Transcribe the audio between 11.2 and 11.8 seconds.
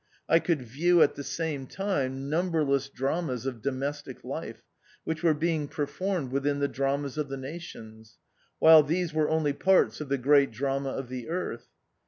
Earth.